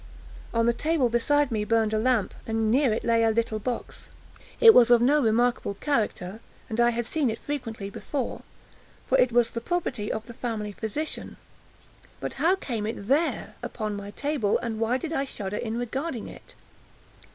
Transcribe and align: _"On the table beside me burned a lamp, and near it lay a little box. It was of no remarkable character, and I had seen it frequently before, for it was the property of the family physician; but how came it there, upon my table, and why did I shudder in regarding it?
_"On 0.57 0.65
the 0.65 0.73
table 0.73 1.09
beside 1.09 1.51
me 1.51 1.63
burned 1.63 1.93
a 1.93 1.99
lamp, 1.99 2.33
and 2.47 2.71
near 2.71 2.91
it 2.91 3.03
lay 3.03 3.21
a 3.23 3.29
little 3.29 3.59
box. 3.59 4.09
It 4.59 4.73
was 4.73 4.89
of 4.89 4.99
no 4.99 5.21
remarkable 5.21 5.75
character, 5.75 6.39
and 6.69 6.79
I 6.79 6.89
had 6.89 7.05
seen 7.05 7.29
it 7.29 7.37
frequently 7.37 7.91
before, 7.91 8.41
for 9.05 9.19
it 9.19 9.31
was 9.31 9.51
the 9.51 9.61
property 9.61 10.11
of 10.11 10.25
the 10.25 10.33
family 10.33 10.71
physician; 10.71 11.37
but 12.19 12.33
how 12.41 12.55
came 12.55 12.87
it 12.87 13.09
there, 13.09 13.53
upon 13.61 13.95
my 13.95 14.09
table, 14.09 14.57
and 14.57 14.79
why 14.79 14.97
did 14.97 15.13
I 15.13 15.23
shudder 15.23 15.57
in 15.57 15.77
regarding 15.77 16.27
it? 16.27 16.55